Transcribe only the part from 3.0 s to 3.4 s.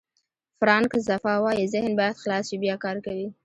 کوي.